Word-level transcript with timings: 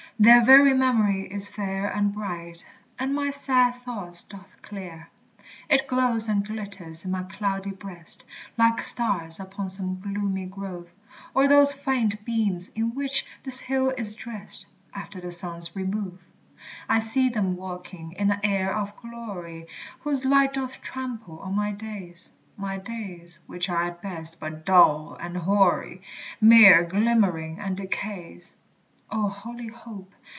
Their 0.19 0.45
very 0.45 0.75
memory 0.75 1.21
is 1.23 1.49
fair 1.49 1.87
and 1.87 2.13
bright, 2.13 2.63
And 2.99 3.15
my 3.15 3.31
sad 3.31 3.73
thoughts 3.73 4.21
doth 4.21 4.55
clear; 4.61 5.09
It 5.67 5.87
glows 5.87 6.29
and 6.29 6.45
glitters 6.45 7.05
in 7.05 7.09
my 7.09 7.23
cloudy 7.23 7.71
breast, 7.71 8.23
Like 8.55 8.83
stars 8.83 9.39
upon 9.39 9.71
some 9.71 9.99
gloomy 9.99 10.45
grove, 10.45 10.91
Or 11.33 11.47
those 11.47 11.73
faint 11.73 12.23
beams 12.23 12.69
in 12.75 12.93
which 12.93 13.25
this 13.41 13.61
hill 13.61 13.89
is 13.97 14.15
drest 14.15 14.67
After 14.93 15.19
the 15.19 15.31
sun's 15.31 15.75
remove. 15.75 16.21
I 16.87 16.99
see 16.99 17.27
them 17.29 17.55
walking 17.57 18.11
in 18.11 18.29
an 18.29 18.41
air 18.43 18.71
of 18.75 18.95
glory, 18.97 19.65
Whose 20.01 20.23
light 20.23 20.53
doth 20.53 20.81
trample 20.81 21.39
on 21.39 21.55
my 21.55 21.71
days, 21.71 22.31
My 22.57 22.77
days 22.77 23.39
which 23.47 23.69
are 23.69 23.81
at 23.81 24.03
best 24.03 24.39
but 24.39 24.67
dull 24.67 25.17
and 25.19 25.35
hoary, 25.35 26.03
Mere 26.39 26.83
glimmering 26.83 27.57
and 27.59 27.75
decays. 27.75 28.53
O 29.13 29.27
holy 29.27 29.67
hope! 29.67 30.13